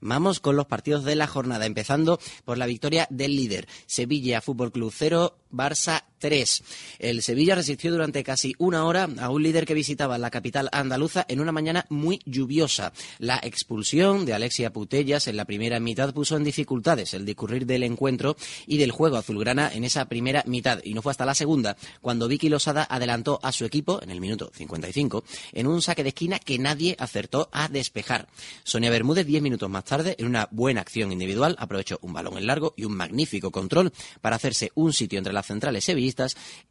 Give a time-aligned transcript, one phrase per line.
[0.00, 4.72] Vamos con los partidos de la jornada, empezando por la victoria del líder, Sevilla Fútbol
[4.72, 6.62] Club 0, Barça 3.
[6.98, 11.24] El Sevilla resistió durante casi una hora a un líder que visitaba la capital andaluza
[11.28, 12.92] en una mañana muy lluviosa.
[13.18, 17.82] La expulsión de Alexia Putellas en la primera mitad puso en dificultades el discurrir del
[17.82, 18.36] encuentro
[18.66, 20.80] y del juego azulgrana en esa primera mitad.
[20.84, 24.20] Y no fue hasta la segunda cuando Vicky Losada adelantó a su equipo en el
[24.20, 28.28] minuto 55 en un saque de esquina que nadie acertó a despejar.
[28.64, 32.46] Sonia Bermúdez, diez minutos más tarde, en una buena acción individual, aprovechó un balón en
[32.46, 35.84] largo y un magnífico control para hacerse un sitio entre las centrales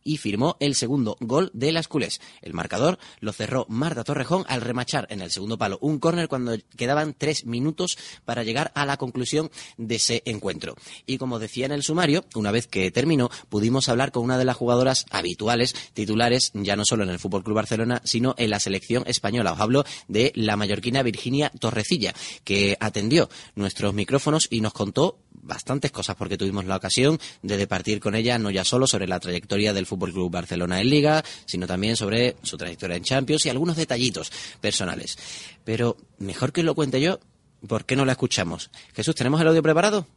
[0.04, 2.22] y firmó el segundo gol de las culés.
[2.42, 6.56] El marcador lo cerró Marta Torrejón al remachar en el segundo palo un córner cuando
[6.78, 10.76] quedaban tres minutos para llegar a la conclusión de ese encuentro.
[11.06, 14.46] Y como decía en el sumario, una vez que terminó, pudimos hablar con una de
[14.46, 18.60] las jugadoras habituales, titulares, ya no solo en el Fútbol Club Barcelona, sino en la
[18.60, 19.54] selección española.
[19.54, 25.92] Os hablo de la mallorquina Virginia Torrecilla, que atendió nuestros micrófonos y nos contó bastantes
[25.92, 29.74] cosas porque tuvimos la ocasión de departir con ella no ya solo sobre la trayectoria
[29.74, 33.78] del Fútbol Club Barcelona en Liga, sino también sobre su trayectoria en Champions y algunos
[33.78, 35.18] detallitos personales.
[35.64, 37.20] Pero mejor que lo cuente yo,
[37.68, 38.72] ¿por qué no la escuchamos?
[38.94, 40.08] Jesús, ¿tenemos el audio preparado?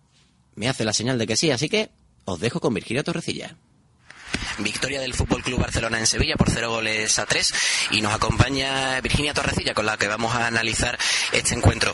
[0.55, 1.91] Me hace la señal de que sí, así que
[2.25, 3.57] os dejo con Virginia Torrecilla
[4.59, 7.53] victoria del Fútbol Club Barcelona en Sevilla por cero goles a tres
[7.91, 10.99] y nos acompaña Virginia Torrecilla con la que vamos a analizar
[11.33, 11.93] este encuentro.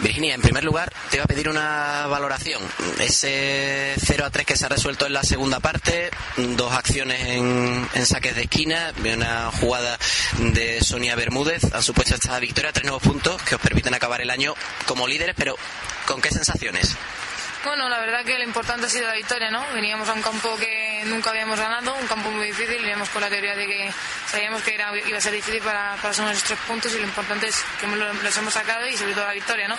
[0.00, 2.62] Virginia, en primer lugar, te voy a pedir una valoración.
[2.98, 8.06] Ese 0 a 3 que se ha resuelto en la segunda parte, dos acciones en,
[8.06, 9.98] saques de esquina, una jugada
[10.38, 14.30] de Sonia Bermúdez, han supuesto esta victoria, tres nuevos puntos que os permiten acabar el
[14.30, 14.54] año
[14.86, 15.56] como líderes, pero
[16.06, 16.96] ¿con qué sensaciones?
[17.64, 19.64] Bueno, la verdad que lo importante ha sido la victoria, ¿no?
[19.72, 23.28] Veníamos a un campo que nunca habíamos ganado, un campo muy difícil, veníamos con la
[23.28, 23.92] teoría de que
[24.30, 27.04] sabíamos que era, iba a ser difícil para, para sumar esos tres puntos y lo
[27.04, 29.76] importante es que los hemos sacado y sobre todo la victoria, ¿no?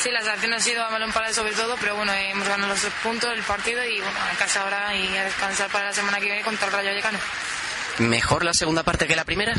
[0.00, 2.80] Sí, las acciones han sido a melón para sobre todo, pero bueno, hemos ganado los
[2.80, 6.18] tres puntos, el partido y bueno, a casa ahora y a descansar para la semana
[6.18, 7.18] que viene contra el Rayo Vallecano.
[7.98, 9.54] ¿Mejor la segunda parte que la primera?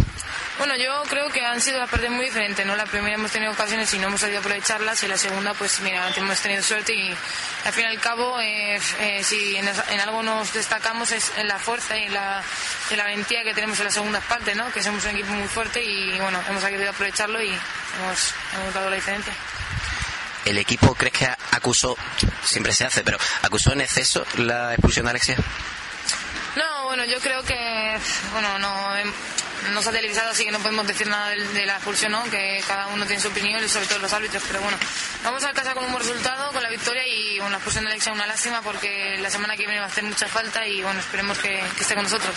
[0.57, 2.75] Bueno, yo creo que han sido las partes muy diferentes, ¿no?
[2.75, 6.09] La primera hemos tenido ocasiones y no hemos sabido aprovecharlas y la segunda, pues mira,
[6.15, 7.09] hemos tenido suerte y
[7.65, 9.67] al fin y al cabo, eh, eh, si en,
[9.99, 12.41] algo nos destacamos es en la fuerza y en la,
[12.89, 14.71] en la valentía que tenemos en la segunda parte, ¿no?
[14.71, 18.89] Que somos un equipo muy fuerte y bueno, hemos sabido aprovecharlo y hemos, hemos dado
[18.89, 19.33] la diferencia
[20.45, 21.97] el equipo crees que acusó,
[22.43, 25.37] siempre se hace, pero acusó en exceso la expulsión de Alexia?
[26.55, 27.99] No, bueno, yo creo que,
[28.31, 29.11] bueno, no, em,
[29.73, 32.23] no se ha televisado, así que no podemos decir nada de, la expulsión, ¿no?
[32.29, 34.77] Que cada uno tiene su opinión y sobre todo los árbitros, pero bueno,
[35.23, 37.91] vamos a casa con un buen resultado, con la victoria y bueno, la expulsión de
[37.91, 40.99] Alexia una lástima porque la semana que viene va a hacer mucha falta y bueno,
[40.99, 42.35] esperemos que, esté con nosotros.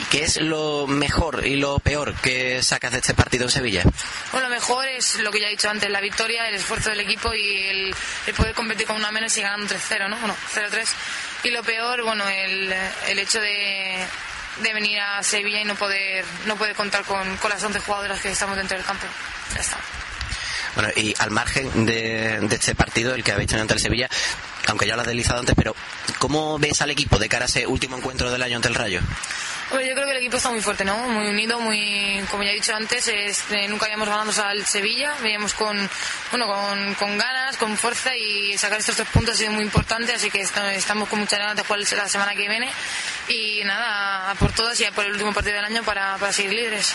[0.00, 3.82] ¿Y qué es lo mejor y lo peor que sacas de este partido en Sevilla?
[4.32, 7.00] Bueno, lo mejor es lo que ya he dicho antes, la victoria, el esfuerzo del
[7.00, 7.94] equipo y el,
[8.36, 10.16] poder competir con una menos y ganando 3-0, ¿no?
[10.18, 10.88] Bueno, 0-3
[11.44, 12.74] y lo peor, bueno, el,
[13.08, 14.06] el hecho de,
[14.62, 18.20] de, venir a Sevilla y no poder, no poder contar con, con las 11 jugadoras
[18.20, 19.06] que estamos dentro del campo.
[19.54, 19.78] Ya está.
[20.74, 24.08] Bueno, y al margen de, de, este partido, el que habéis tenido ante el Sevilla,
[24.66, 25.74] aunque ya lo has deslizado antes, pero
[26.18, 29.00] ¿cómo ves al equipo de cara a ese último encuentro del año ante el Rayo?
[29.70, 30.96] Bueno, yo creo que el equipo está muy fuerte, ¿no?
[30.96, 35.54] Muy unido, muy, como ya he dicho antes, este, nunca habíamos ganado al Sevilla, veníamos
[35.54, 35.76] con,
[36.30, 40.12] bueno, con, con, ganas, con fuerza y sacar estos tres puntos ha sido muy importante,
[40.12, 42.70] así que estamos con muchas ganas de jugar la semana que viene
[43.28, 46.32] y nada, a por todas y a por el último partido del año para, para
[46.32, 46.94] seguir líderes.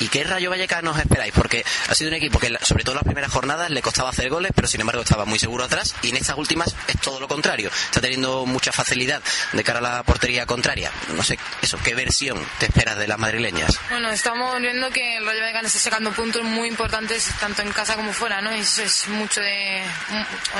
[0.00, 1.32] ¿Y qué Rayo Vallecano os esperáis?
[1.32, 4.28] Porque ha sido un equipo que, sobre todo en las primeras jornadas, le costaba hacer
[4.30, 5.94] goles, pero sin embargo estaba muy seguro atrás.
[6.02, 7.70] Y en estas últimas es todo lo contrario.
[7.84, 9.22] Está teniendo mucha facilidad
[9.52, 10.90] de cara a la portería contraria.
[11.14, 13.78] No sé, eso, ¿qué versión te esperas de las madrileñas?
[13.90, 17.94] Bueno, estamos viendo que el Rayo Vallecano está sacando puntos muy importantes, tanto en casa
[17.94, 18.50] como fuera, ¿no?
[18.50, 19.82] Eso es mucho de,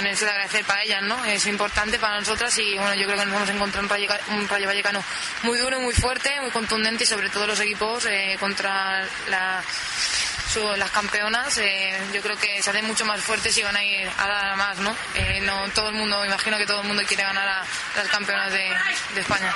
[0.02, 1.24] de agradecer para ellas, ¿no?
[1.24, 4.08] Es importante para nosotras y, bueno, yo creo que nos vamos a encontrar un Rayo,
[4.32, 5.02] un Rayo Vallecano
[5.44, 11.56] muy duro, muy fuerte, muy contundente y sobre todo los equipos eh, contra las campeonas,
[11.58, 14.56] eh, yo creo que se hacen mucho más fuertes y van a ir a dar
[14.56, 14.94] más, ¿no?
[15.14, 17.64] Eh, no todo el mundo, imagino que todo el mundo quiere ganar a
[17.96, 18.68] las campeonas de,
[19.16, 19.54] España.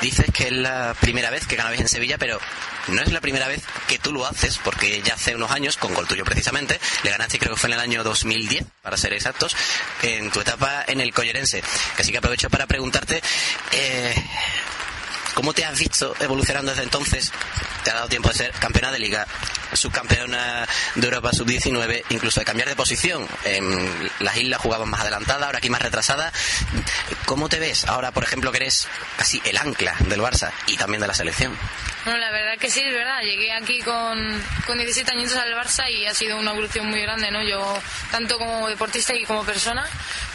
[0.00, 2.40] Dices que es la primera vez que ganabais en Sevilla, pero
[2.88, 5.94] no es la primera vez que tú lo haces, porque ya hace unos años, con
[5.94, 9.56] gol tuyo precisamente, le ganaste, creo que fue en el año 2010, para ser exactos,
[10.02, 11.62] en tu etapa en el Collerense.
[11.98, 13.22] Así que aprovecho para preguntarte,
[13.72, 14.14] eh,
[15.40, 17.32] ¿cómo te has visto evolucionando desde entonces
[17.82, 19.26] te ha dado tiempo de ser campeona de liga,
[19.72, 20.66] subcampeona
[20.96, 23.26] de Europa sub-19, incluso de cambiar de posición.
[23.44, 26.30] En las islas jugaban más adelantada, ahora aquí más retrasada.
[27.24, 31.00] ¿Cómo te ves ahora, por ejemplo, que eres casi el ancla del Barça y también
[31.00, 31.56] de la selección?
[32.04, 33.22] Bueno, la verdad que sí, es verdad.
[33.22, 37.30] Llegué aquí con, con 17 años al Barça y ha sido una evolución muy grande,
[37.30, 37.42] ¿no?
[37.42, 39.86] Yo, tanto como deportista y como persona,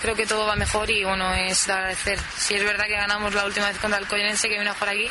[0.06, 2.20] creo que todo va mejor y, bueno, es de agradecer.
[2.38, 4.90] Si es verdad que ganamos la última vez contra el Collense que vino a jugar
[4.90, 5.10] aquí,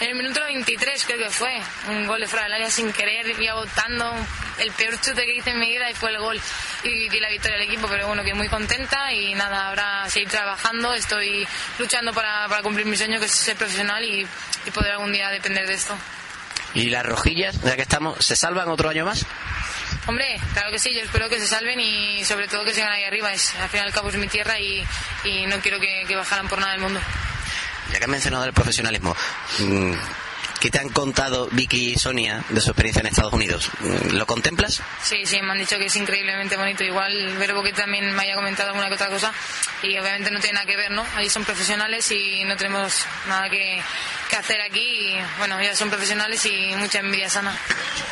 [0.00, 3.38] en el minuto 23 creo que fue, un gol de fuera del área sin querer,
[3.38, 4.10] iba botando
[4.58, 6.40] el peor chute que hice en mi vida y fue el gol
[6.84, 10.30] y di la victoria al equipo, pero bueno, que muy contenta y nada, ahora seguir
[10.30, 11.46] trabajando, estoy
[11.78, 14.26] luchando para, para cumplir mi sueño que es ser profesional y,
[14.64, 15.94] y poder algún día depender de esto.
[16.72, 19.26] ¿Y las rojillas, ya que estamos, se salvan otro año más?
[20.10, 23.04] Hombre, claro que sí, yo espero que se salven y sobre todo que sigan ahí
[23.04, 23.32] arriba.
[23.32, 24.84] Es, al final y al cabo es mi tierra y,
[25.46, 26.98] no quiero que, que bajaran por nada del mundo.
[27.92, 29.14] Ya que has mencionado el profesionalismo,
[29.60, 29.92] mm,
[30.60, 33.70] ¿qué te han contado Vicky y Sonia de su experiencia en Estados Unidos?
[34.12, 34.82] ¿Lo contemplas?
[35.02, 36.84] Sí, sí, me han dicho que es increíblemente bonito.
[36.84, 39.32] Igual Verbo que también me haya comentado alguna que otra cosa
[39.82, 41.04] y obviamente no tiene nada que ver, ¿no?
[41.16, 43.80] Allí son profesionales y no tenemos nada que,
[44.28, 47.56] que hacer aquí y bueno, ya son profesionales y mucha envidia sana.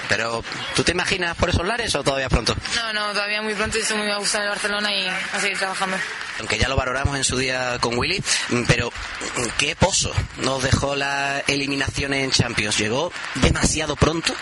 [0.08, 0.42] Pero,
[0.74, 2.56] ¿tú te imaginas por esos lares o todavía pronto?
[2.76, 5.58] No, no, todavía muy pronto y estoy muy a gusto en Barcelona y a seguir
[5.58, 5.98] trabajando.
[6.38, 10.62] Aunque ya lo valoramos en su día con Willy, mm, pero mm, ¿qué pozo nos
[10.62, 12.78] dejó la eliminación en Champions?
[12.78, 14.34] ¿Llegó demasiado pronto?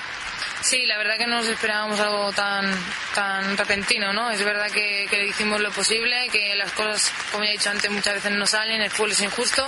[0.66, 2.68] Sí, la verdad que no nos esperábamos algo tan
[3.14, 4.32] tan repentino, ¿no?
[4.32, 8.14] Es verdad que, hicimos lo posible, que las cosas, como ya he dicho antes, muchas
[8.14, 9.64] veces no salen, el fútbol es injusto.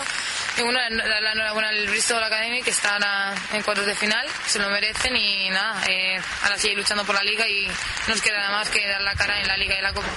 [0.56, 4.26] Y bueno, dar la enhorabuena al Bristol Academy, que está ahora en cuartos de final,
[4.46, 8.20] se lo merecen y nada, eh, ahora sigue luchando por la liga y no nos
[8.20, 10.08] queda nada más que dar la cara en la liga y la copa.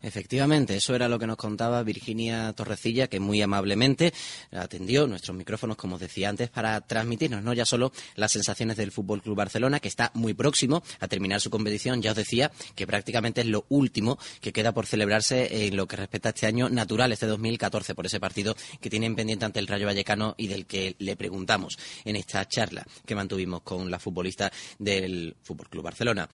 [0.00, 4.12] Efectivamente, eso era lo que nos contaba Virginia Torrecilla, que muy amablemente
[4.52, 8.92] atendió nuestros micrófonos, como os decía antes, para transmitirnos no ya solo las sensaciones del
[8.92, 12.00] Fútbol Club Barcelona, que está muy próximo a terminar su competición.
[12.00, 15.96] Ya os decía que prácticamente es lo último que queda por celebrarse en lo que
[15.96, 19.66] respecta a este año natural, este 2014, por ese partido que tienen pendiente ante el
[19.66, 24.50] Rayo Vallecano y del que le preguntamos en esta charla que mantuvimos con la futbolista
[24.78, 26.26] del Fútbol Club Barcelona.